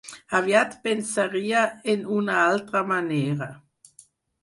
Aviat 0.37 0.73
pensaria 0.87 1.63
en 1.95 2.09
una 2.17 2.41
altra 2.49 2.85
manera. 2.97 3.55